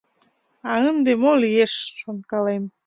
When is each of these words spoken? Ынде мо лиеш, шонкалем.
Ынде 0.89 1.11
мо 1.21 1.31
лиеш, 1.43 1.73
шонкалем. 1.99 2.63